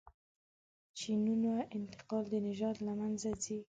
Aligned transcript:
جینونو 0.99 1.53
انتقال 1.77 2.23
د 2.29 2.33
نژاد 2.47 2.75
له 2.87 2.93
منځه 2.99 3.29
ځي. 3.43 3.57